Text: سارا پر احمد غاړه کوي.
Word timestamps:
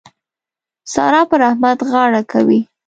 سارا 0.93 1.21
پر 1.29 1.39
احمد 1.49 1.77
غاړه 1.89 2.21
کوي. 2.31 2.59